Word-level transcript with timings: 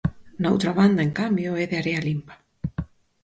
Na 0.41 0.47
outra 0.53 0.71
banda, 0.79 1.01
en 1.07 1.11
cambio, 1.21 1.49
é 1.63 1.65
de 1.71 1.77
area 1.81 2.05
limpa. 2.07 2.33